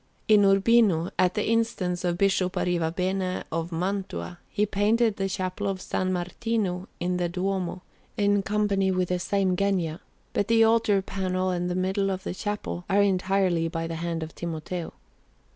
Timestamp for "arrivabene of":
2.53-3.71